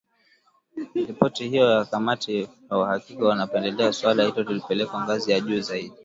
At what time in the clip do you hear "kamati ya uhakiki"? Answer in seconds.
1.85-3.21